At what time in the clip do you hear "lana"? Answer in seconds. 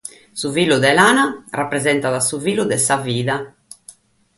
0.99-1.25